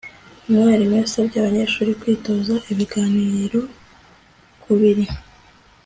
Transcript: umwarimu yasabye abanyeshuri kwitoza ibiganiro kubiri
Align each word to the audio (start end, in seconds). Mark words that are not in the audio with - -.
umwarimu 0.47 0.93
yasabye 1.01 1.35
abanyeshuri 1.37 1.91
kwitoza 1.99 2.55
ibiganiro 2.71 3.59
kubiri 4.63 5.05